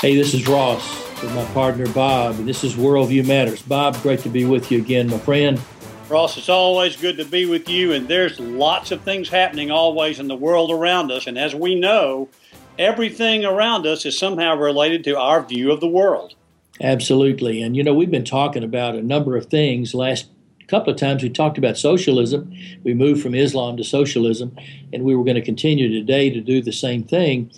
[0.00, 3.60] Hey, this is Ross with my partner Bob, and this is Worldview Matters.
[3.60, 5.60] Bob, great to be with you again, my friend.
[6.08, 10.18] Ross, it's always good to be with you, and there's lots of things happening always
[10.18, 11.26] in the world around us.
[11.26, 12.30] And as we know,
[12.78, 16.34] everything around us is somehow related to our view of the world.
[16.80, 17.60] Absolutely.
[17.60, 19.92] And you know, we've been talking about a number of things.
[19.94, 20.30] Last
[20.66, 22.50] couple of times we talked about socialism.
[22.84, 24.56] We moved from Islam to socialism,
[24.94, 27.50] and we were going to continue today to do the same thing.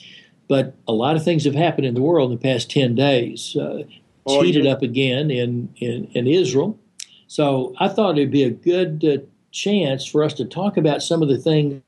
[0.52, 3.56] But a lot of things have happened in the world in the past 10 days.
[3.59, 3.87] Uh, it's
[4.27, 4.73] oh, heated yeah.
[4.73, 6.78] up again in, in, in, Israel.
[7.27, 11.23] So I thought it'd be a good uh, chance for us to talk about some
[11.23, 11.83] of the things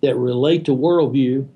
[0.00, 1.48] that relate to worldview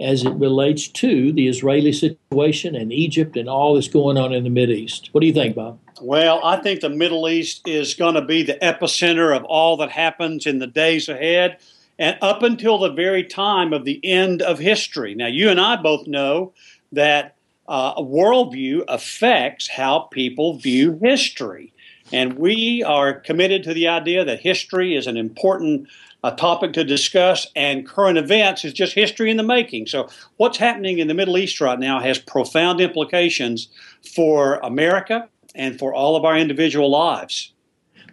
[0.00, 4.42] as it relates to the Israeli situation and Egypt and all that's going on in
[4.42, 5.10] the Middle East.
[5.12, 5.78] What do you think, Bob?
[6.02, 9.92] Well, I think the Middle East is going to be the epicenter of all that
[9.92, 11.58] happens in the days ahead
[11.98, 15.14] and up until the very time of the end of history.
[15.14, 16.52] Now, you and I both know
[16.92, 21.72] that uh, worldview affects how people view history.
[22.12, 25.88] And we are committed to the idea that history is an important
[26.24, 29.86] uh, topic to discuss, and current events is just history in the making.
[29.86, 33.68] So, what's happening in the Middle East right now has profound implications
[34.14, 37.52] for America and for all of our individual lives.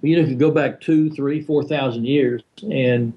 [0.01, 3.11] You know, if you go back two, three, four thousand years, and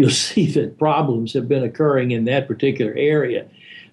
[0.00, 3.46] you'll see that problems have been occurring in that particular area.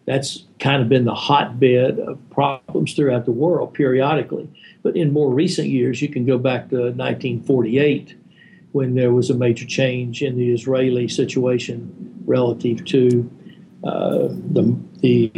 [0.06, 4.50] That's kind of been the hotbed of problems throughout the world periodically.
[4.82, 8.16] But in more recent years, you can go back to 1948
[8.72, 13.30] when there was a major change in the Israeli situation relative to
[13.84, 15.32] uh, the, the,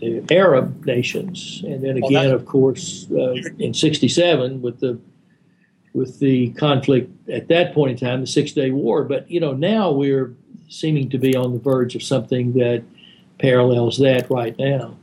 [0.00, 1.62] the, Arab nations.
[1.66, 4.98] And then again, well, of course, uh, in 67 with the
[5.94, 9.04] with the conflict at that point in time, the Six Day War.
[9.04, 10.34] But you know, now we're
[10.68, 12.82] seeming to be on the verge of something that
[13.38, 14.96] parallels that right now.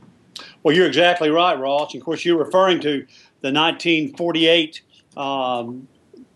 [0.62, 1.94] Well, you're exactly right, Ross.
[1.94, 3.06] Of course, you're referring to
[3.40, 4.80] the 1948
[5.16, 5.88] um,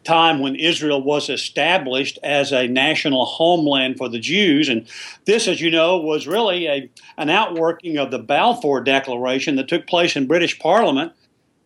[0.05, 4.69] time when Israel was established as a national homeland for the Jews.
[4.69, 4.87] And
[5.25, 9.87] this, as you know, was really a, an outworking of the Balfour Declaration that took
[9.87, 11.13] place in British Parliament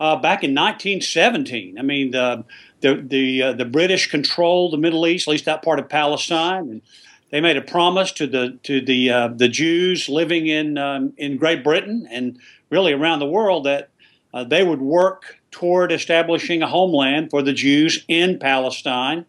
[0.01, 1.79] uh, back in 1917.
[1.79, 2.45] I mean, the
[2.81, 6.69] the the, uh, the British controlled the Middle East, at least that part of Palestine,
[6.69, 6.83] and
[7.31, 11.37] they made a promise to the to the uh, the Jews living in um, in
[11.37, 12.39] Great Britain and
[12.71, 13.91] really around the world that
[14.33, 19.25] uh, they would work toward establishing a homeland for the Jews in Palestine.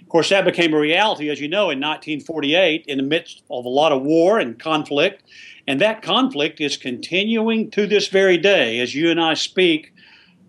[0.00, 3.64] Of course, that became a reality, as you know, in 1948, in the midst of
[3.64, 5.22] a lot of war and conflict.
[5.66, 8.80] And that conflict is continuing to this very day.
[8.80, 9.92] As you and I speak,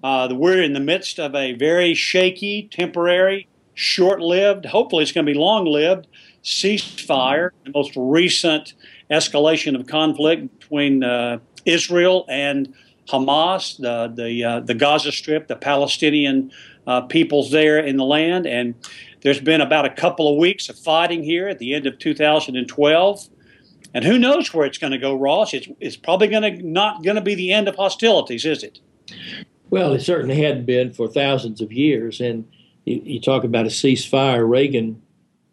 [0.03, 5.25] uh, we're in the midst of a very shaky, temporary, short lived, hopefully it's going
[5.25, 6.07] to be long lived
[6.43, 8.73] ceasefire, the most recent
[9.11, 12.73] escalation of conflict between uh, Israel and
[13.07, 16.51] Hamas, the the uh, the Gaza Strip, the Palestinian
[16.85, 18.75] uh, peoples there in the land, and
[19.21, 23.29] there's been about a couple of weeks of fighting here at the end of 2012,
[23.93, 25.53] and who knows where it's going to go, Ross?
[25.53, 28.79] It's it's probably going to not going to be the end of hostilities, is it?
[29.69, 32.47] Well, it certainly had been for thousands of years, and
[32.85, 34.47] you, you talk about a ceasefire.
[34.49, 35.01] Reagan,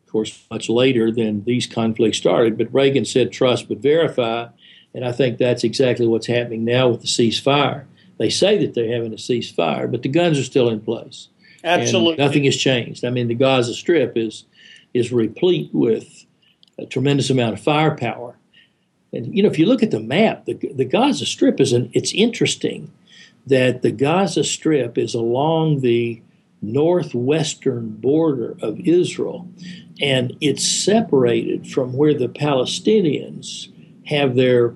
[0.07, 4.49] of course, much later than these conflicts started, but Reagan said trust but verify
[4.97, 7.85] and I think that's exactly what's happening now with the ceasefire.
[8.17, 11.29] They say that they're having a ceasefire, but the guns are still in place.
[11.63, 12.13] Absolutely.
[12.13, 13.05] And nothing has changed.
[13.05, 14.45] I mean, the Gaza Strip is
[14.95, 16.25] is replete with
[16.79, 18.39] a tremendous amount of firepower.
[19.13, 21.91] And you know, if you look at the map, the, the Gaza Strip is an
[21.93, 22.91] it's interesting
[23.47, 26.21] that the Gaza Strip is along the
[26.63, 29.49] northwestern border of Israel,
[30.01, 33.73] and it's separated from where the Palestinians
[34.07, 34.75] have their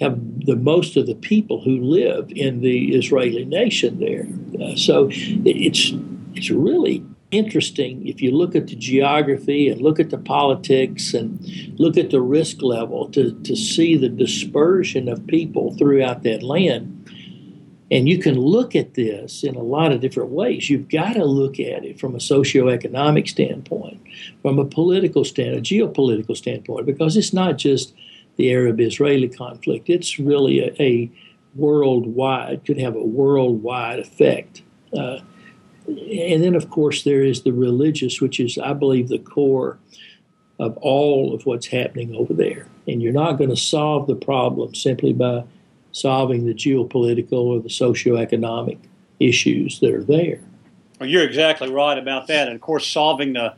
[0.00, 4.26] have the most of the people who live in the Israeli nation there.
[4.60, 5.92] Uh, so it's
[6.34, 11.40] it's really interesting if you look at the geography and look at the politics and
[11.78, 17.03] look at the risk level to, to see the dispersion of people throughout that land.
[17.94, 20.68] And you can look at this in a lot of different ways.
[20.68, 24.02] You've got to look at it from a socioeconomic standpoint,
[24.42, 27.94] from a political standpoint, a geopolitical standpoint, because it's not just
[28.34, 29.88] the Arab Israeli conflict.
[29.88, 31.10] It's really a, a,
[31.54, 34.62] worldwide, could have a worldwide effect.
[34.92, 35.20] Uh,
[35.86, 39.78] and then, of course, there is the religious, which is, I believe, the core
[40.58, 42.66] of all of what's happening over there.
[42.88, 45.44] And you're not going to solve the problem simply by
[45.94, 48.78] solving the geopolitical or the socioeconomic
[49.20, 50.40] issues that are there.
[50.98, 52.48] Well, you're exactly right about that.
[52.48, 53.54] And of course, solving the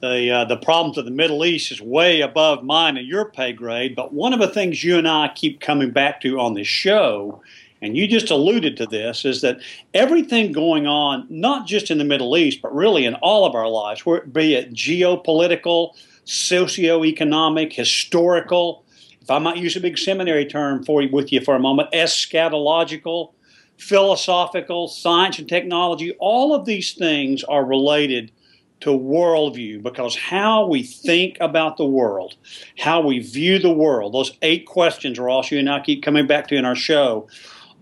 [0.00, 3.52] the uh, the problems of the Middle East is way above mine and your pay
[3.52, 3.96] grade.
[3.96, 7.42] But one of the things you and I keep coming back to on this show,
[7.82, 9.58] and you just alluded to this, is that
[9.94, 13.68] everything going on, not just in the Middle East, but really in all of our
[13.68, 15.94] lives, be it geopolitical,
[16.26, 18.84] socioeconomic, historical,
[19.28, 21.92] if I might use a big seminary term for you with you for a moment,
[21.92, 23.34] eschatological,
[23.76, 28.32] philosophical, science and technology, all of these things are related
[28.80, 32.36] to worldview because how we think about the world,
[32.78, 36.48] how we view the world, those eight questions, Ross, you and I keep coming back
[36.48, 37.28] to in our show,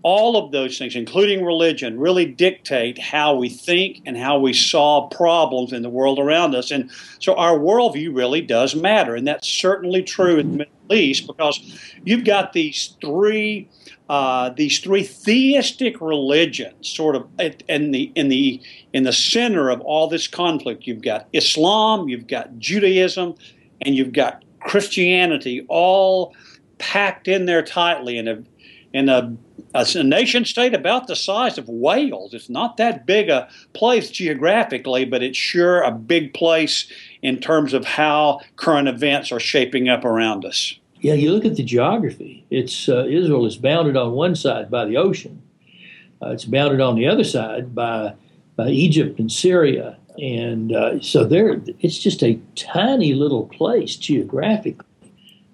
[0.03, 5.11] all of those things, including religion, really dictate how we think and how we solve
[5.11, 6.71] problems in the world around us.
[6.71, 6.89] And
[7.19, 9.15] so our worldview really does matter.
[9.15, 11.59] And that's certainly true in the Middle East because
[12.05, 13.67] you've got these three
[14.09, 17.27] uh, these three theistic religions, sort of
[17.67, 18.61] in the in the
[18.93, 20.87] in the center of all this conflict.
[20.87, 23.35] You've got Islam, you've got Judaism,
[23.81, 26.33] and you've got Christianity, all
[26.77, 28.43] packed in there tightly in a
[28.93, 29.35] in a,
[29.73, 32.33] a nation state about the size of Wales.
[32.33, 36.91] It's not that big a place geographically, but it's sure a big place
[37.21, 40.77] in terms of how current events are shaping up around us.
[40.99, 42.45] Yeah, you look at the geography.
[42.49, 45.41] It's uh, Israel is bounded on one side by the ocean.
[46.21, 48.13] Uh, it's bounded on the other side by
[48.55, 51.61] by Egypt and Syria, and uh, so there.
[51.81, 54.87] It's just a tiny little place geographically,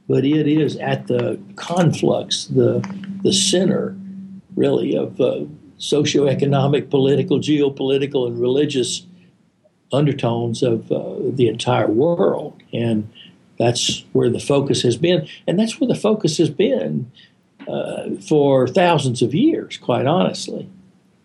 [0.07, 2.79] but it is at the conflux, the
[3.23, 3.97] the center,
[4.55, 5.45] really of uh,
[5.79, 9.05] socioeconomic, political, geopolitical, and religious
[9.91, 13.11] undertones of uh, the entire world, and
[13.57, 17.11] that's where the focus has been, and that's where the focus has been
[17.67, 20.69] uh, for thousands of years, quite honestly.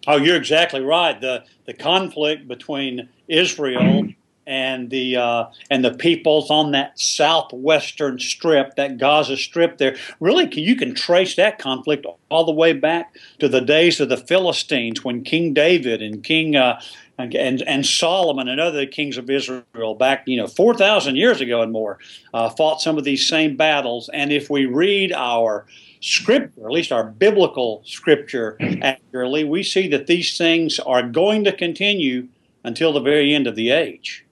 [0.07, 1.21] Oh, you're exactly right.
[1.21, 4.09] The the conflict between Israel
[4.49, 10.49] and the uh, and the peoples on that southwestern strip, that Gaza strip, there really
[10.59, 15.05] you can trace that conflict all the way back to the days of the Philistines
[15.05, 16.81] when King David and King uh,
[17.19, 21.73] and, and, Solomon and other kings of Israel back, you know, 4,000 years ago and
[21.73, 21.99] more,
[22.33, 24.09] uh, fought some of these same battles.
[24.15, 25.67] And if we read our
[26.01, 31.53] scripture, at least our biblical scripture accurately, we see that these things are going to
[31.53, 32.29] continue
[32.63, 34.25] until the very end of the age.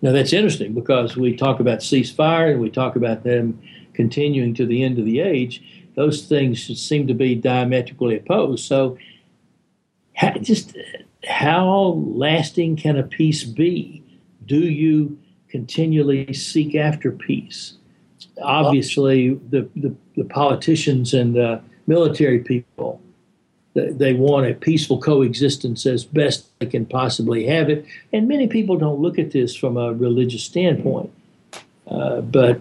[0.00, 3.60] Now, that's interesting because we talk about ceasefire and we talk about them
[3.94, 5.62] continuing to the end of the age.
[5.96, 8.64] Those things seem to be diametrically opposed.
[8.64, 8.96] So,
[10.40, 10.76] just
[11.28, 14.04] how lasting can a peace be?
[14.46, 15.18] Do you
[15.48, 17.74] continually seek after peace?
[18.40, 23.00] Obviously, the, the, the politicians and the military people,
[23.98, 27.84] they, want a peaceful coexistence as best they can possibly have it.
[28.12, 31.10] And many people don't look at this from a religious standpoint.
[31.86, 32.60] Uh, but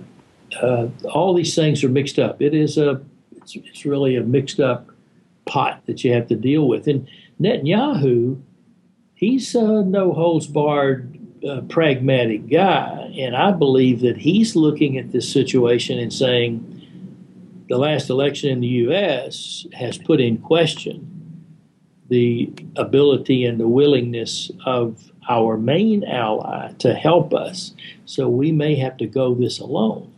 [0.61, 2.41] uh, all these things are mixed up.
[2.41, 3.01] It is a,
[3.35, 4.89] it's, it's really a mixed up
[5.45, 6.87] pot that you have to deal with.
[6.87, 7.07] And
[7.41, 8.41] Netanyahu
[9.17, 13.11] he's a no holds barred, uh, pragmatic guy.
[13.17, 16.76] And I believe that he's looking at this situation and saying
[17.69, 19.65] the last election in the U.S.
[19.73, 21.13] has put in question
[22.09, 27.73] the ability and the willingness of our main ally to help us.
[28.05, 30.13] So we may have to go this alone.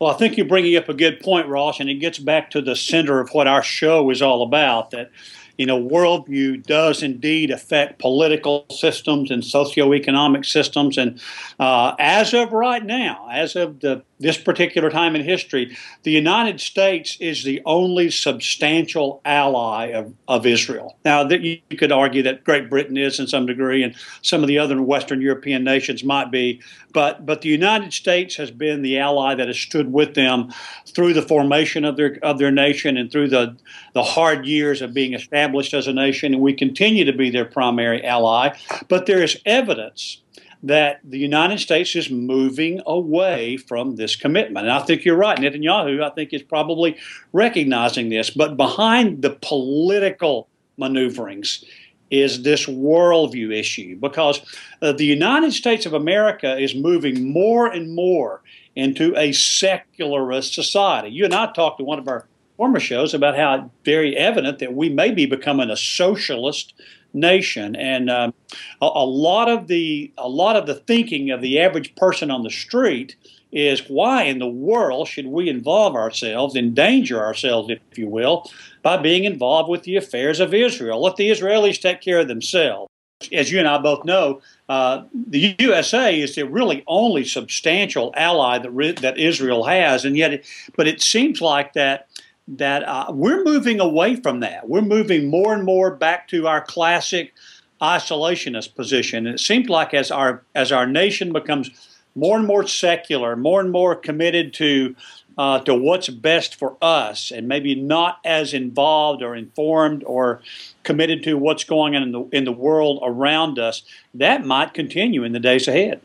[0.00, 2.60] Well, I think you're bringing up a good point, Ross, and it gets back to
[2.60, 5.10] the center of what our show is all about that
[5.56, 10.98] you know, worldview does indeed affect political systems and socioeconomic systems.
[10.98, 11.20] And
[11.58, 16.60] uh, as of right now, as of the, this particular time in history, the United
[16.60, 20.96] States is the only substantial ally of, of Israel.
[21.04, 24.48] Now, that you could argue that Great Britain is in some degree, and some of
[24.48, 26.60] the other Western European nations might be,
[26.92, 30.52] but but the United States has been the ally that has stood with them
[30.86, 33.54] through the formation of their of their nation and through the
[33.92, 37.44] the hard years of being established as a nation, and we continue to be their
[37.44, 38.56] primary ally.
[38.88, 40.22] But there is evidence
[40.66, 44.66] that the United States is moving away from this commitment.
[44.66, 45.38] And I think you're right.
[45.38, 46.96] Netanyahu, I think, is probably
[47.32, 48.30] recognizing this.
[48.30, 51.64] But behind the political maneuverings
[52.10, 54.40] is this worldview issue because
[54.80, 58.42] uh, the United States of America is moving more and more
[58.76, 61.08] into a secularist society.
[61.08, 64.74] You and I talked to one of our former shows about how very evident that
[64.74, 66.74] we may be becoming a socialist
[67.12, 68.34] nation, and um,
[68.80, 72.42] a, a, lot of the a lot of the thinking of the average person on
[72.42, 73.16] the street
[73.52, 78.50] is why in the world should we involve ourselves, endanger ourselves, if you will,
[78.82, 81.02] by being involved with the affairs of Israel?
[81.02, 82.90] Let the Israelis take care of themselves.
[83.32, 88.58] as you and I both know, uh, the USA is the really only substantial ally
[88.58, 90.46] that that Israel has, and yet, it,
[90.76, 92.08] but it seems like that
[92.48, 94.68] that uh, we're moving away from that.
[94.68, 97.34] We're moving more and more back to our classic
[97.80, 99.26] isolationist position.
[99.26, 101.70] And it seems like as our as our nation becomes
[102.14, 104.94] more and more secular, more and more committed to
[105.38, 110.40] uh, to what's best for us, and maybe not as involved or informed or
[110.82, 113.82] committed to what's going on in the in the world around us,
[114.14, 116.00] that might continue in the days ahead.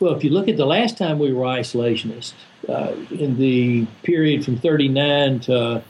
[0.00, 2.32] Well, if you look at the last time we were isolationist,
[2.68, 5.82] uh, in the period from 39 to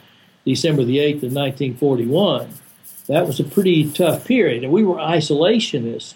[0.45, 2.51] December the 8th of 1941,
[3.09, 4.65] that was a pretty tough period.
[4.65, 6.15] And we were isolationist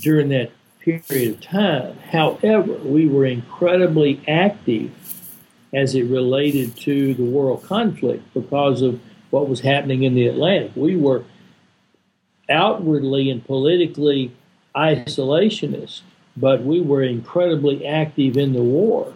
[0.00, 1.98] during that period of time.
[2.10, 4.92] However, we were incredibly active
[5.72, 10.72] as it related to the world conflict because of what was happening in the Atlantic.
[10.76, 11.24] We were
[12.48, 14.32] outwardly and politically
[14.76, 16.02] isolationist,
[16.36, 19.14] but we were incredibly active in the war.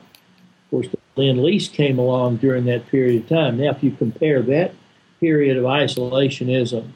[0.69, 3.57] Of course, the Lend Lease came along during that period of time.
[3.57, 4.75] Now, if you compare that
[5.19, 6.91] period of isolationism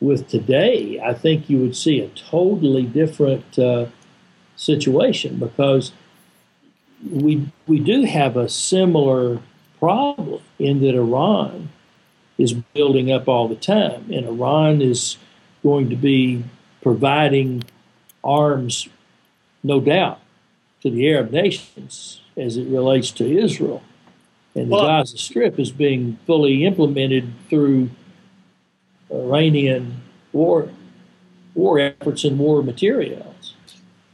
[0.00, 3.86] with today, I think you would see a totally different uh,
[4.56, 5.92] situation because
[7.08, 9.40] we we do have a similar
[9.78, 11.68] problem in that Iran
[12.36, 15.18] is building up all the time, and Iran is
[15.62, 16.42] going to be
[16.82, 17.62] providing
[18.24, 18.88] arms,
[19.62, 20.20] no doubt,
[20.82, 23.82] to the Arab nations as it relates to Israel.
[24.54, 27.90] And the well, Gaza Strip is being fully implemented through
[29.10, 30.00] Iranian
[30.32, 30.68] war
[31.54, 33.54] war efforts and war materials.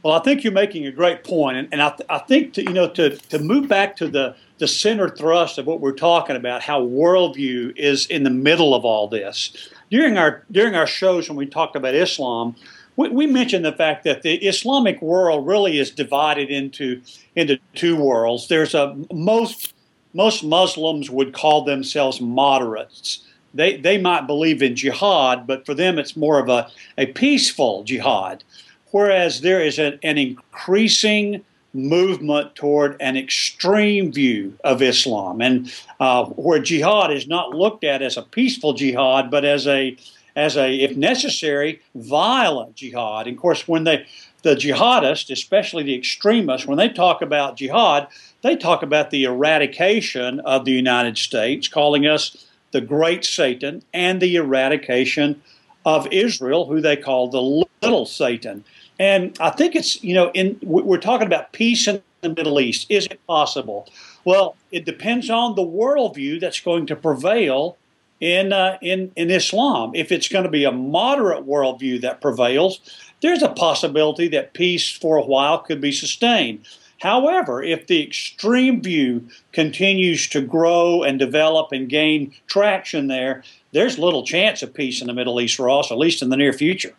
[0.03, 2.63] Well, I think you're making a great point, and, and I, th- I think to,
[2.63, 6.35] you know to, to move back to the the center thrust of what we're talking
[6.35, 9.69] about, how worldview is in the middle of all this.
[9.89, 12.55] During our during our shows when we talked about Islam,
[13.01, 17.01] we, we mentioned the fact that the Islamic world really is divided into
[17.35, 18.47] into two worlds.
[18.47, 19.73] There's a most
[20.13, 23.25] most Muslims would call themselves moderates.
[23.53, 27.83] They, they might believe in jihad, but for them it's more of a, a peaceful
[27.83, 28.43] jihad.
[28.91, 31.43] Whereas there is a, an increasing
[31.73, 38.01] movement toward an extreme view of Islam, and uh, where jihad is not looked at
[38.01, 39.97] as a peaceful jihad, but as a
[40.35, 43.27] as a, if necessary, violent jihad.
[43.27, 44.05] And of course, when they
[44.43, 48.07] the jihadists, especially the extremists, when they talk about jihad,
[48.41, 54.21] they talk about the eradication of the United States, calling us the great Satan, and
[54.21, 55.41] the eradication
[55.85, 58.63] of Israel, who they call the little Satan.
[58.97, 62.87] And I think it's, you know, in we're talking about peace in the Middle East.
[62.89, 63.87] Is it possible?
[64.25, 67.77] Well, it depends on the worldview that's going to prevail
[68.21, 69.91] in uh, in in Islam.
[69.93, 72.79] If it's going to be a moderate worldview that prevails,
[73.21, 76.65] there's a possibility that peace for a while could be sustained.
[77.01, 83.97] However, if the extreme view continues to grow and develop and gain traction there, there's
[83.97, 86.93] little chance of peace in the Middle East, Ross, at least in the near future.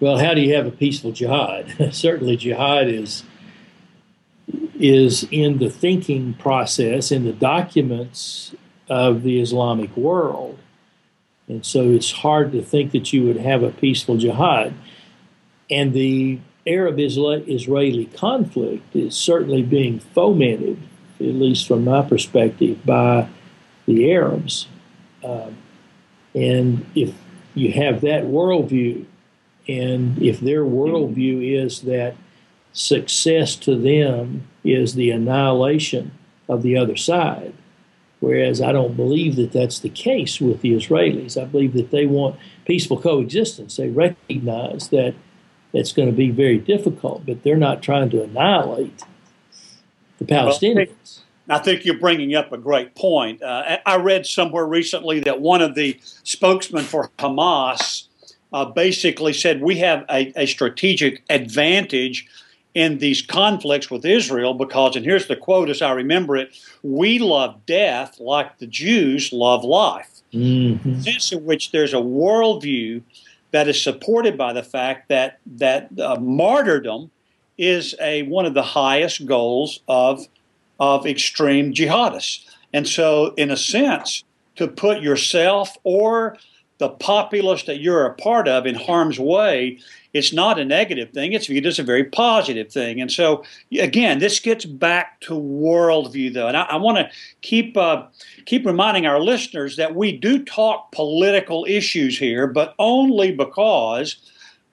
[0.00, 1.76] Well, how do you have a peaceful jihad?
[1.94, 3.24] Certainly, jihad is
[4.78, 8.54] is in the thinking process, in the documents
[8.88, 10.58] of the Islamic world.
[11.48, 14.74] And so it's hard to think that you would have a peaceful jihad.
[15.70, 20.78] And the Arab Israeli conflict is certainly being fomented,
[21.20, 23.28] at least from my perspective, by
[23.86, 24.66] the Arabs.
[25.22, 25.56] Um,
[26.34, 27.14] and if
[27.54, 29.04] you have that worldview,
[29.68, 32.16] and if their worldview is that
[32.72, 36.12] success to them is the annihilation
[36.48, 37.54] of the other side,
[38.24, 41.40] whereas I don't believe that that's the case with the Israelis.
[41.40, 43.76] I believe that they want peaceful coexistence.
[43.76, 45.14] They recognize that
[45.74, 49.02] it's going to be very difficult, but they're not trying to annihilate
[50.18, 51.20] the Palestinians.
[51.46, 53.42] Well, I think you're bringing up a great point.
[53.42, 58.06] Uh, I read somewhere recently that one of the spokesmen for Hamas
[58.54, 62.26] uh, basically said we have a, a, strategic advantage
[62.74, 67.18] in these conflicts with Israel because, and here's the quote as I remember it we
[67.18, 70.10] love death like the Jews love life.
[70.32, 71.00] Mm-hmm.
[71.00, 73.02] sense in which there's a worldview
[73.52, 77.12] that is supported by the fact that that uh, martyrdom
[77.56, 80.26] is a one of the highest goals of
[80.80, 82.46] of extreme jihadists.
[82.72, 84.24] And so, in a sense,
[84.56, 86.36] to put yourself or
[86.84, 89.78] the populace that you're a part of in harm's way,
[90.12, 91.32] it's not a negative thing.
[91.32, 93.00] It's viewed as a very positive thing.
[93.00, 96.46] And so, again, this gets back to worldview, though.
[96.46, 97.10] And I, I want to
[97.40, 98.04] keep uh,
[98.44, 104.16] keep reminding our listeners that we do talk political issues here, but only because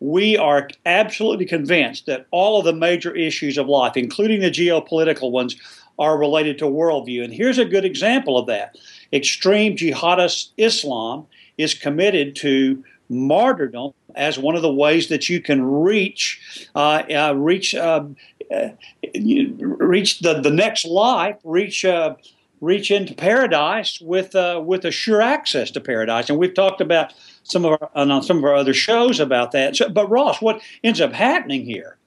[0.01, 5.31] we are absolutely convinced that all of the major issues of life, including the geopolitical
[5.31, 5.55] ones,
[5.97, 7.23] are related to worldview.
[7.23, 8.75] And here's a good example of that.
[9.13, 11.25] Extreme jihadist Islam
[11.61, 17.33] is committed to martyrdom as one of the ways that you can reach uh, uh,
[17.35, 18.05] reach uh,
[18.53, 18.69] uh
[19.13, 22.15] reach the, the next life, reach uh,
[22.61, 26.29] reach into paradise with uh, with a sure access to paradise.
[26.29, 27.13] And we've talked about
[27.43, 29.75] some of our on some of our other shows about that.
[29.75, 31.97] So, but Ross, what ends up happening here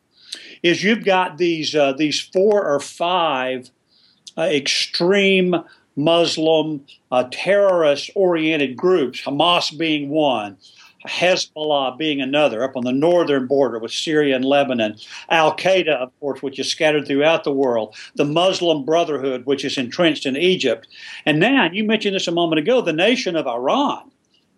[0.62, 3.70] is you've got these these four or five
[4.38, 5.54] extreme
[5.96, 6.84] Muslim
[7.30, 10.56] terrorist oriented groups, Hamas being one.
[11.06, 14.96] Hezbollah being another, up on the northern border with Syria and Lebanon,
[15.28, 19.76] Al Qaeda, of course, which is scattered throughout the world, the Muslim Brotherhood, which is
[19.76, 20.88] entrenched in Egypt,
[21.26, 24.10] and now you mentioned this a moment ago, the nation of Iran,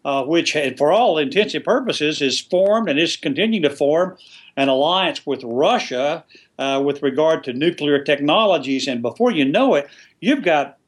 [0.05, 4.17] uh, which, for all intents and purposes, is formed and is continuing to form
[4.57, 6.25] an alliance with Russia
[6.59, 9.89] uh, with regard to nuclear technologies, and before you know it,
[10.21, 10.79] you've got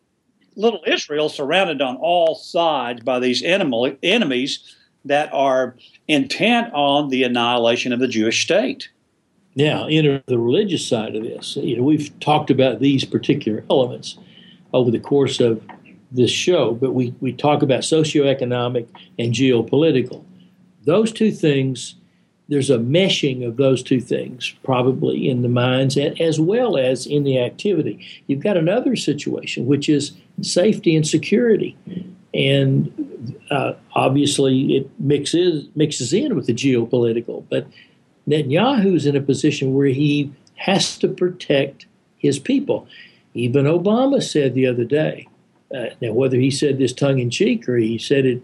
[0.59, 5.77] little Israel surrounded on all sides by these enemy, enemies that are
[6.09, 8.91] intent on the annihilation of the Jewish state.
[9.55, 11.57] Now, enter the religious side of this.
[11.57, 14.19] You know, we've talked about these particular elements
[14.73, 15.63] over the course of
[16.11, 18.87] this show, but we, we talk about socioeconomic
[19.19, 20.25] and geopolitical.
[20.85, 21.97] Those two things,
[22.49, 27.25] there's a meshing of those two things probably in the minds as well as in
[27.25, 28.07] the activity.
[28.27, 31.77] You've got another situation, which is safety and security.
[32.33, 37.45] And uh, obviously, it mixes mixes in with the geopolitical.
[37.51, 37.67] But
[38.27, 41.87] Netanyahu's in a position where he has to protect
[42.19, 42.87] his people.
[43.35, 45.29] Even Obama said the other day.
[45.75, 48.43] Uh, now, whether he said this tongue in cheek or he said it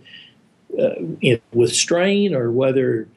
[0.78, 3.08] uh, with strain or whether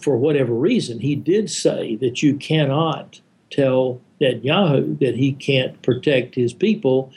[0.00, 3.20] for whatever reason, he did say that you cannot
[3.50, 7.12] tell Netanyahu that he can't protect his people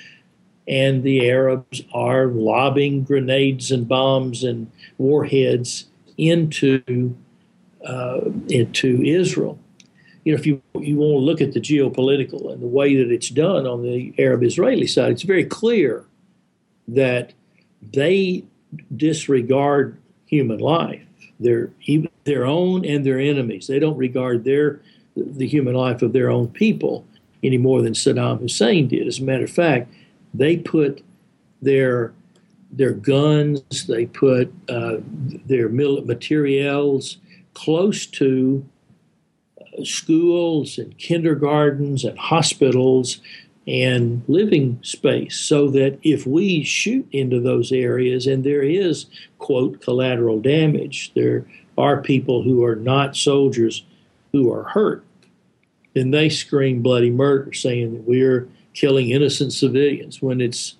[0.67, 5.85] and the Arabs are lobbing grenades and bombs and warheads
[6.17, 7.15] into
[7.85, 9.59] uh, into Israel.
[10.23, 13.11] You know, if you you want to look at the geopolitical and the way that
[13.11, 16.05] it's done on the Arab-Israeli side, it's very clear
[16.87, 17.33] that
[17.93, 18.43] they
[18.95, 21.03] disregard human life.
[21.39, 23.67] Their even their own and their enemies.
[23.67, 24.81] They don't regard their
[25.15, 27.05] the human life of their own people
[27.43, 29.07] any more than Saddam Hussein did.
[29.07, 29.93] As a matter of fact,
[30.33, 31.03] they put
[31.61, 32.13] their
[32.71, 34.97] their guns, they put uh,
[35.45, 37.17] their materials
[37.53, 38.65] close to
[39.61, 43.21] uh, schools and kindergartens and hospitals
[43.67, 49.07] and living space so that if we shoot into those areas and there is
[49.39, 51.45] quote collateral damage there
[51.77, 53.83] are people who are not soldiers
[54.31, 55.03] who are hurt
[55.95, 60.75] then they scream bloody murder saying that we're killing innocent civilians when it's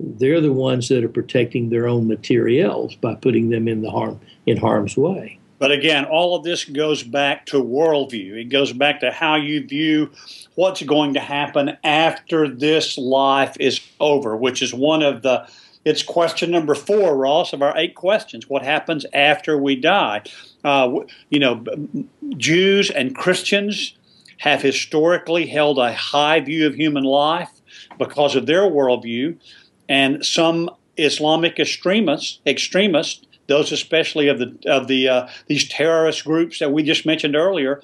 [0.00, 4.20] they're the ones that are protecting their own materials by putting them in the harm
[4.46, 5.39] in harm's way.
[5.60, 8.32] But again, all of this goes back to worldview.
[8.32, 10.10] It goes back to how you view
[10.54, 15.46] what's going to happen after this life is over, which is one of the
[15.84, 18.48] it's question number four, Ross, of our eight questions.
[18.48, 20.22] What happens after we die?
[20.64, 21.64] Uh, you know,
[22.36, 23.96] Jews and Christians
[24.38, 27.50] have historically held a high view of human life
[27.98, 29.36] because of their worldview,
[29.88, 36.60] and some Islamic extremists, extremists, those especially of the of the uh, these terrorist groups
[36.60, 37.82] that we just mentioned earlier,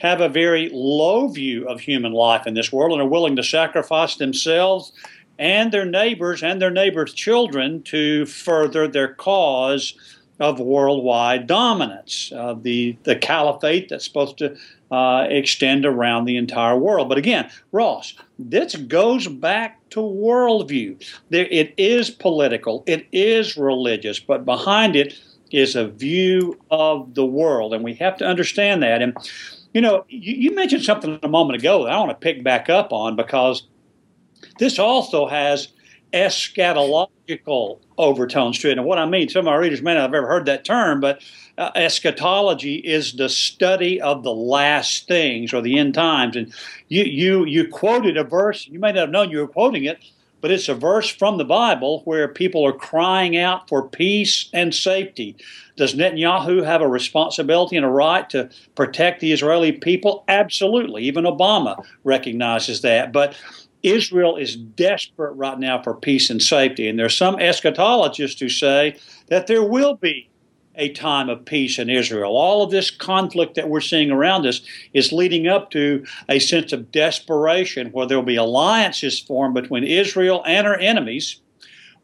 [0.00, 3.42] have a very low view of human life in this world and are willing to
[3.42, 4.92] sacrifice themselves
[5.38, 9.94] and their neighbors and their neighbors' children to further their cause
[10.40, 14.56] of worldwide dominance, of the, the caliphate that's supposed to
[14.90, 17.08] uh, extend around the entire world.
[17.08, 21.06] But again, Ross, this goes back to worldview.
[21.28, 25.18] There, it is political, it is religious, but behind it
[25.50, 29.02] is a view of the world, and we have to understand that.
[29.02, 29.16] And
[29.74, 32.68] you know, you, you mentioned something a moment ago that I want to pick back
[32.68, 33.64] up on because
[34.58, 35.68] this also has
[36.12, 38.78] eschatological overtones to it.
[38.78, 41.00] And what I mean, some of our readers may not have ever heard that term,
[41.00, 41.22] but
[41.58, 46.36] uh, eschatology is the study of the last things or the end times.
[46.36, 46.52] And
[46.88, 49.98] you, you, you quoted a verse, you may not have known you were quoting it,
[50.40, 54.74] but it's a verse from the Bible where people are crying out for peace and
[54.74, 55.36] safety.
[55.76, 60.24] Does Netanyahu have a responsibility and a right to protect the Israeli people?
[60.28, 61.02] Absolutely.
[61.04, 63.12] Even Obama recognizes that.
[63.12, 63.36] But
[63.82, 66.88] Israel is desperate right now for peace and safety.
[66.88, 68.96] And there are some eschatologists who say
[69.28, 70.28] that there will be
[70.76, 72.36] a time of peace in Israel.
[72.36, 74.62] All of this conflict that we're seeing around us
[74.94, 79.84] is leading up to a sense of desperation where there will be alliances formed between
[79.84, 81.40] Israel and her enemies,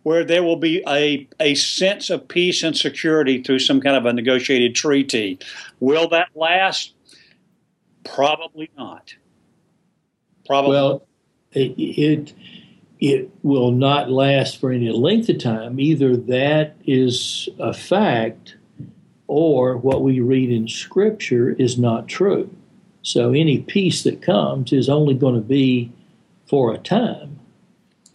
[0.03, 4.05] where there will be a, a sense of peace and security through some kind of
[4.05, 5.39] a negotiated treaty.
[5.81, 6.95] Will that last?
[8.05, 9.15] Probably not.
[10.47, 10.71] Probably.
[10.71, 11.07] Well,
[11.57, 12.33] it, it
[12.99, 15.79] it will not last for any length of time.
[15.79, 18.57] Either that is a fact
[19.27, 22.51] or what we read in Scripture is not true.
[23.03, 25.93] So any peace that comes is only going to be
[26.47, 27.39] for a time,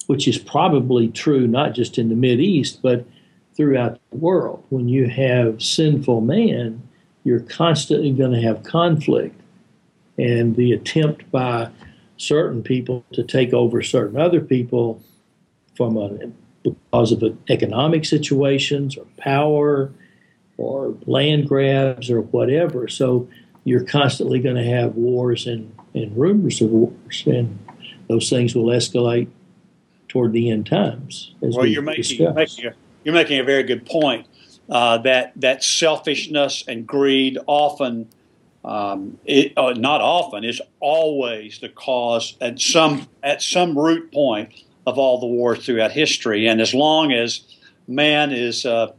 [0.07, 3.05] which is probably true not just in the East, but
[3.55, 4.63] throughout the world.
[4.69, 6.81] When you have sinful man,
[7.23, 9.39] you're constantly going to have conflict.
[10.17, 11.69] And the attempt by
[12.21, 15.01] certain people to take over certain other people
[15.75, 16.09] from a,
[16.63, 19.91] because of economic situations or power
[20.57, 22.87] or land grabs or whatever.
[22.87, 23.27] So
[23.63, 27.57] you're constantly going to have wars and, and rumors of wars, and
[28.07, 29.27] those things will escalate
[30.07, 31.33] toward the end times.
[31.41, 34.27] well, you're making, you're making, a, you're making a very good point
[34.69, 38.07] uh, that that selfishness and greed often–
[38.63, 44.53] um, it, uh, not often, is always the cause at some at some root point
[44.85, 46.47] of all the wars throughout history.
[46.47, 47.41] And as long as
[47.87, 48.93] man is uh,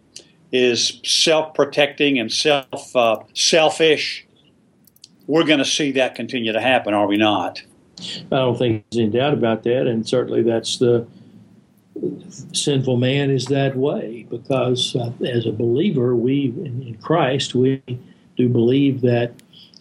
[0.50, 4.26] is self protecting and self uh, selfish,
[5.26, 7.62] we're going to see that continue to happen, are we not?
[8.00, 11.06] I don't think there's any doubt about that, and certainly that's the
[12.52, 17.82] sinful man is that way because uh, as a believer, we in, in Christ we
[18.36, 19.32] do believe that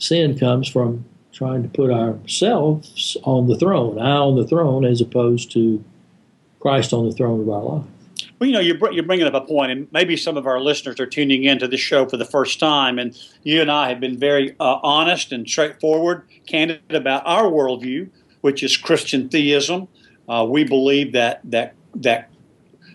[0.02, 5.00] sin comes from trying to put ourselves on the throne, I on the throne, as
[5.00, 5.84] opposed to
[6.60, 7.86] Christ on the throne of our life.
[8.40, 11.00] Well, you know, you're, you're bringing up a point, and maybe some of our listeners
[11.00, 14.18] are tuning into this show for the first time, and you and I have been
[14.18, 18.10] very uh, honest and straightforward, candid about our worldview,
[18.42, 19.88] which is Christian theism.
[20.28, 22.30] Uh, we believe that that that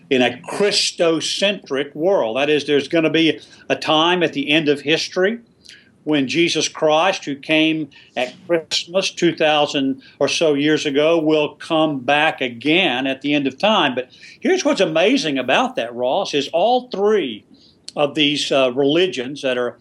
[0.09, 3.39] in a Christocentric world, that is, there's going to be
[3.69, 5.39] a time at the end of history
[6.07, 12.39] when Jesus Christ, who came at Christmas 2,000 or so years ago, will come back
[12.39, 13.93] again at the end of time.
[13.93, 17.43] But here's what's amazing about that, Ross, is all three
[17.97, 19.77] of these uh, religions that are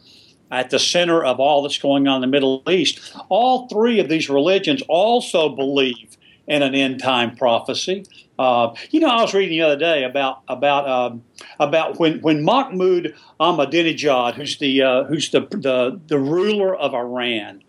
[0.50, 4.08] at the center of all that's going on in the Middle East, all three of
[4.08, 6.16] these religions also believe
[6.48, 8.04] in an end time prophecy.
[8.38, 11.22] Uh, you know, I was reading the other day about about um,
[11.58, 17.62] about when when Mahmoud Ahmadinejad, who's the uh, who's the, the the ruler of Iran,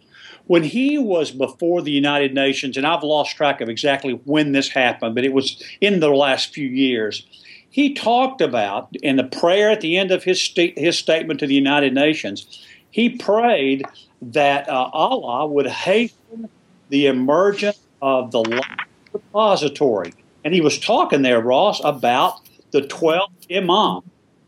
[0.46, 4.70] when he was before the United Nations, and I've lost track of exactly when this
[4.70, 7.26] happened, but it was in the last few years.
[7.70, 11.56] He talked about in the prayer at the end of his his statement to the
[11.56, 12.66] United Nations.
[12.92, 13.86] He prayed
[14.22, 16.50] that uh, Allah would hasten
[16.90, 18.64] the emergence of the
[19.14, 24.02] repository and he was talking there, Ross, about the 12th Imam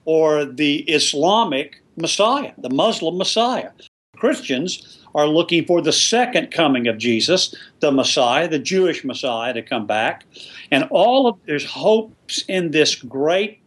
[0.05, 3.71] or the Islamic Messiah, the Muslim Messiah.
[4.15, 9.61] Christians are looking for the second coming of Jesus, the Messiah, the Jewish Messiah to
[9.61, 10.25] come back.
[10.71, 13.59] And all of there's hopes in this great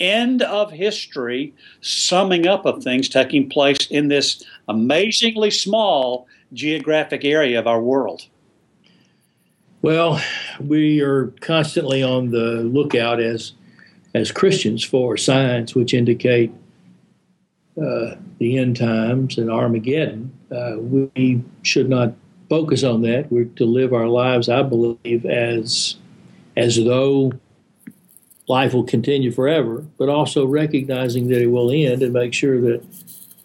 [0.00, 7.58] end of history, summing up of things taking place in this amazingly small geographic area
[7.58, 8.26] of our world.
[9.82, 10.20] Well,
[10.60, 13.52] we are constantly on the lookout as
[14.14, 16.52] as Christians for signs which indicate
[17.80, 20.32] uh, the end times and Armageddon.
[20.50, 22.12] Uh, we should not
[22.48, 23.30] focus on that.
[23.30, 25.96] We're to live our lives, I believe, as
[26.56, 27.32] as though
[28.48, 32.84] life will continue forever, but also recognizing that it will end and make sure that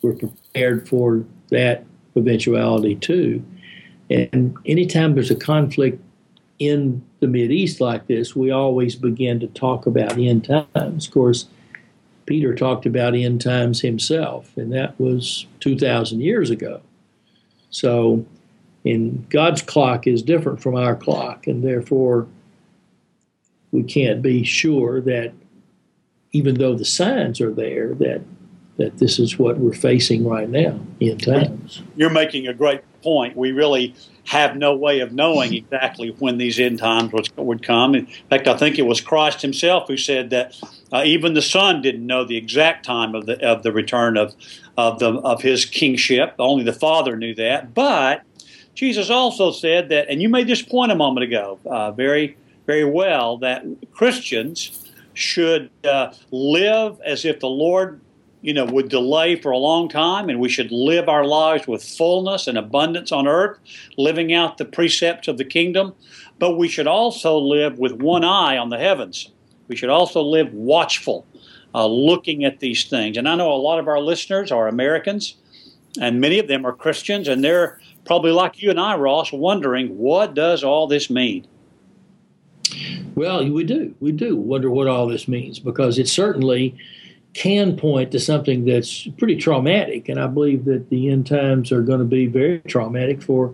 [0.02, 1.86] we're prepared for that
[2.18, 3.42] eventuality too.
[4.10, 6.02] And anytime there's a conflict
[6.60, 11.08] in the Mid East like this, we always begin to talk about end times.
[11.08, 11.46] Of course,
[12.26, 16.82] Peter talked about end times himself, and that was 2,000 years ago.
[17.70, 18.26] So,
[18.84, 22.28] in God's clock is different from our clock, and therefore
[23.72, 25.34] we can't be sure that
[26.32, 28.22] even though the signs are there, that
[28.78, 31.82] that this is what we're facing right now in times.
[31.96, 33.38] You're making a great point.
[33.38, 33.94] We really
[34.26, 37.94] have no way of knowing exactly when these end times would come.
[37.94, 40.60] In fact, I think it was Christ Himself who said that
[40.92, 44.34] uh, even the Son didn't know the exact time of the of the return of
[44.76, 46.34] of the of His kingship.
[46.40, 47.76] Only the Father knew that.
[47.76, 48.24] But
[48.74, 52.86] Jesus also said that, and you made this point a moment ago, uh, very very
[52.86, 53.64] well, that
[53.94, 58.02] Christians should uh, live as if the Lord
[58.46, 61.84] you know, would delay for a long time, and we should live our lives with
[61.84, 63.58] fullness and abundance on earth,
[63.98, 65.96] living out the precepts of the kingdom.
[66.38, 69.32] But we should also live with one eye on the heavens.
[69.68, 71.26] We should also live watchful,
[71.74, 73.18] uh, looking at these things.
[73.18, 75.38] And I know a lot of our listeners are Americans,
[76.00, 79.98] and many of them are Christians, and they're probably like you and I, Ross, wondering
[79.98, 81.48] what does all this mean?
[83.16, 83.96] Well, we do.
[84.00, 86.76] We do wonder what all this means because it certainly
[87.36, 90.08] can point to something that's pretty traumatic.
[90.10, 93.54] And I believe that the end times are going to be very traumatic for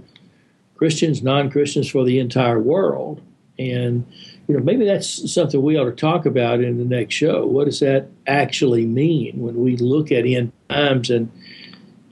[0.75, 3.21] Christians, non Christians, for the entire world.
[3.57, 4.05] And,
[4.47, 7.45] you know, maybe that's something we ought to talk about in the next show.
[7.45, 11.09] What does that actually mean when we look at end times?
[11.09, 11.31] And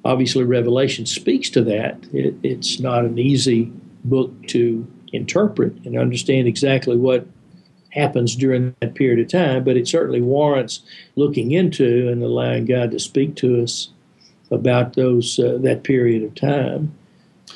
[0.03, 2.03] obviously, Revelation speaks to that.
[2.11, 3.71] It, it's not an easy
[4.05, 7.27] book to interpret and understand exactly what
[7.89, 10.81] happens during that period of time, but it certainly warrants
[11.15, 13.89] looking into and allowing God to speak to us
[14.51, 16.95] about those uh, that period of time.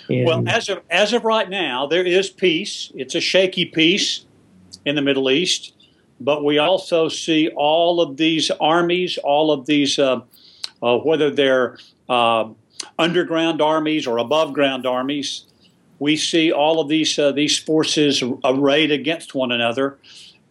[0.10, 2.92] And well, as of as of right now, there is peace.
[2.96, 4.26] It's a shaky peace
[4.86, 5.74] in the Middle East,
[6.20, 10.22] but we also see all of these armies, all of these, uh,
[10.82, 11.78] uh, whether they're
[12.10, 12.50] uh,
[13.00, 15.46] underground armies or above ground armies,
[16.04, 19.98] we see all of these uh, these forces arrayed against one another.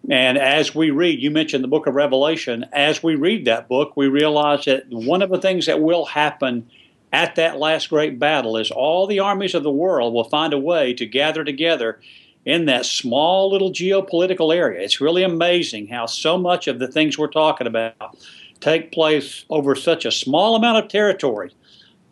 [0.08, 2.64] And as we read, you mentioned the book of Revelation.
[2.72, 6.68] As we read that book, we realize that one of the things that will happen
[7.12, 10.58] at that last great battle is all the armies of the world will find a
[10.58, 12.00] way to gather together
[12.46, 14.80] in that small little geopolitical area.
[14.80, 18.16] It's really amazing how so much of the things we're talking about
[18.60, 21.52] take place over such a small amount of territory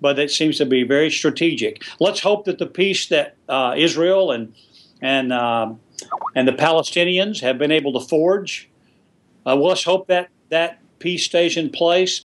[0.01, 1.83] but it seems to be very strategic.
[1.99, 4.55] Let's hope that the peace that uh, Israel and
[5.03, 5.73] and uh,
[6.35, 8.69] and the Palestinians have been able to forge.
[9.47, 12.23] Uh, let's hope that that peace stays in place.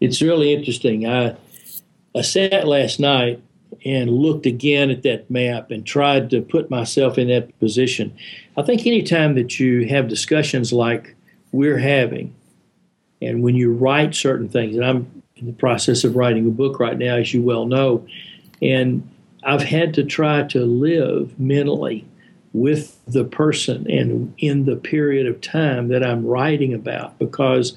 [0.00, 1.06] It's really interesting.
[1.06, 1.36] I
[2.14, 3.42] I sat last night
[3.84, 8.16] and looked again at that map and tried to put myself in that position.
[8.56, 11.14] I think anytime that you have discussions like
[11.52, 12.34] we're having,
[13.20, 16.80] and when you write certain things, and I'm in the process of writing a book
[16.80, 18.04] right now, as you well know.
[18.60, 19.08] And
[19.44, 22.04] I've had to try to live mentally
[22.52, 27.76] with the person and in the period of time that I'm writing about because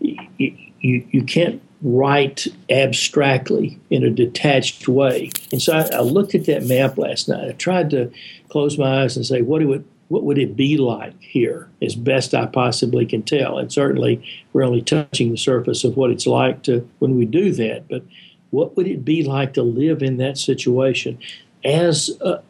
[0.00, 5.30] you, you, can't write abstractly in a detached way.
[5.50, 7.48] And so I, I, looked at that map last night.
[7.48, 8.10] I tried to
[8.48, 11.96] close my eyes and say, what do it, what would it be like here as
[11.96, 13.58] best I possibly can tell?
[13.58, 17.50] And certainly we're only touching the surface of what it's like to when we do
[17.54, 17.88] that.
[17.88, 18.04] But
[18.50, 21.18] what would it be like to live in that situation
[21.64, 22.40] as a,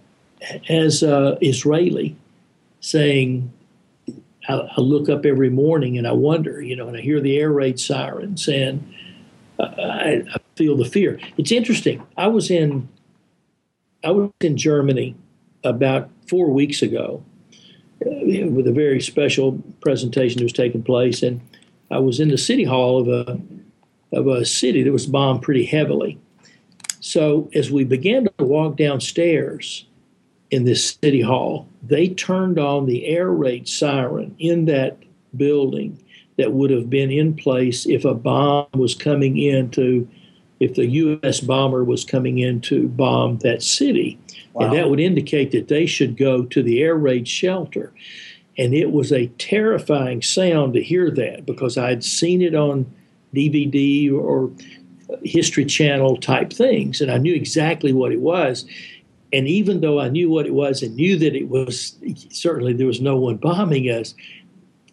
[0.69, 2.15] as a Israeli
[2.81, 3.51] saying,
[4.47, 7.39] I, I, look up every morning and I wonder, you know, and I hear the
[7.39, 8.87] air raid sirens and
[9.59, 11.19] I, I feel the fear.
[11.39, 12.07] It's interesting.
[12.19, 12.91] I was in
[14.05, 15.17] I was in Germany
[15.63, 17.34] about four weeks ago, uh,
[18.05, 21.41] with a very special presentation that was taking place, and
[21.91, 23.41] I was in the city hall of a
[24.13, 26.19] of a city that was bombed pretty heavily.
[27.01, 29.87] So as we began to walk downstairs
[30.51, 34.99] in this city hall, they turned on the air raid siren in that
[35.37, 35.99] building
[36.39, 40.09] that would have been in place if a bomb was coming in to
[40.61, 41.41] if the U.S.
[41.41, 44.19] bomber was coming in to bomb that city.
[44.53, 44.67] Wow.
[44.67, 47.93] And that would indicate that they should go to the air raid shelter.
[48.57, 52.87] And it was a terrifying sound to hear that because I had seen it on
[53.35, 54.51] DVD or
[55.25, 58.65] History Channel type things, and I knew exactly what it was.
[59.33, 61.97] And even though I knew what it was and knew that it was
[62.31, 64.15] certainly there was no one bombing us,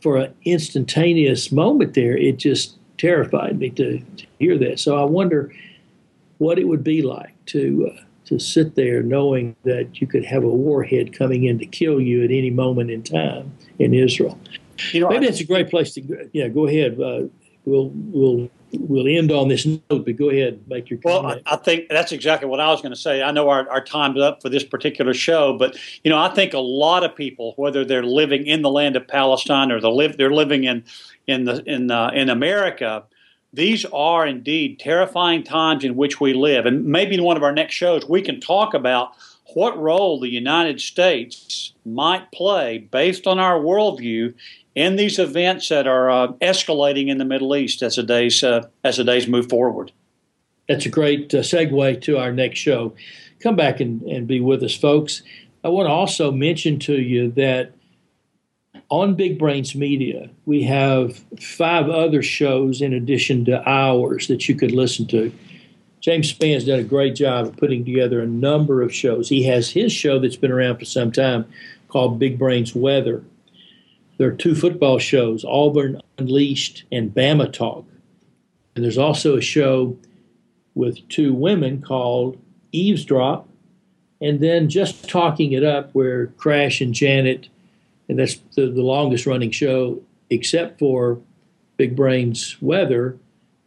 [0.02, 4.80] for an instantaneous moment there, it just terrified me to, to hear that.
[4.80, 5.54] So I wonder
[6.39, 10.43] what it would be like to uh, to sit there knowing that you could have
[10.43, 14.39] a warhead coming in to kill you at any moment in time in Israel.
[14.91, 16.30] You know, Maybe I, that's a great place to.
[16.34, 16.99] Yeah, go ahead.
[16.99, 17.27] Uh,
[17.65, 21.23] we'll we'll we'll end on this note, but go ahead, make your comment.
[21.23, 23.21] Well, I, I think that's exactly what I was going to say.
[23.21, 26.54] I know our, our time's up for this particular show, but you know, I think
[26.54, 30.17] a lot of people, whether they're living in the land of Palestine or they live,
[30.17, 30.84] they're living in
[31.27, 33.04] in the in uh, in America,
[33.53, 36.65] these are indeed terrifying times in which we live.
[36.65, 39.11] And maybe in one of our next shows, we can talk about
[39.53, 44.33] what role the United States might play based on our worldview
[44.75, 48.67] in these events that are uh, escalating in the Middle East as the days uh,
[48.83, 49.91] as the days move forward.
[50.69, 52.93] That's a great uh, segue to our next show.
[53.41, 55.23] Come back and, and be with us, folks.
[55.63, 57.73] I want to also mention to you that
[58.91, 64.56] on Big Brains Media, we have five other shows in addition to ours that you
[64.56, 65.32] could listen to.
[66.01, 69.30] James Spann's done a great job of putting together a number of shows.
[69.30, 71.45] He has his show that's been around for some time
[71.88, 73.23] called Big Brains Weather.
[74.17, 77.86] There are two football shows, Auburn Unleashed and Bama Talk.
[78.75, 79.97] And there's also a show
[80.75, 82.38] with two women called
[82.73, 83.47] Eavesdrop,
[84.19, 87.47] and then Just Talking It Up, where Crash and Janet,
[88.12, 91.21] and that's the, the longest running show, except for
[91.78, 93.17] Big Brains Weather,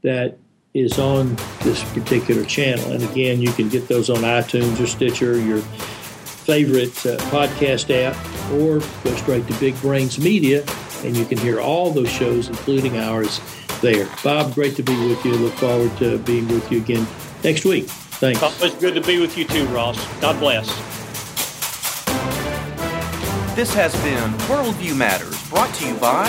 [0.03, 0.37] that
[0.75, 2.93] is on this particular channel.
[2.93, 8.15] And again, you can get those on iTunes or Stitcher, your favorite uh, podcast app,
[8.53, 10.63] or go straight to Big Brains Media,
[11.05, 13.41] and you can hear all those shows, including ours,
[13.81, 14.07] there.
[14.23, 15.33] Bob, great to be with you.
[15.37, 17.07] Look forward to being with you again
[17.43, 17.87] next week.
[17.87, 18.43] Thanks.
[18.63, 20.07] It's good to be with you too, Ross.
[20.21, 20.94] God bless.
[23.55, 26.27] This has been Worldview Matters, brought to you by